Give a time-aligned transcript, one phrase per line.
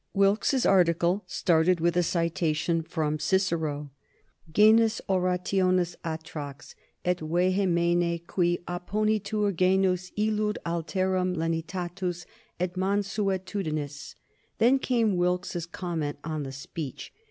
[0.15, 3.91] Wilkes's article started with a citation from Cicero:
[4.51, 6.73] "Genus orationis atrox
[7.05, 12.25] et vehemena, cui opponitur genus illud alterum lenitatis
[12.59, 14.15] et mansuetudinis."
[14.57, 17.13] Then came Wilkes's comment on the speech.